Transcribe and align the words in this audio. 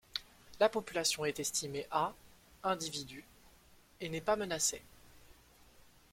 La 0.59 0.67
population 0.67 1.25
est 1.25 1.39
estimée 1.39 1.85
à 1.91 2.15
individus 2.63 3.23
et 3.99 4.09
n'est 4.09 4.19
pas 4.19 4.35
menacée. 4.35 4.81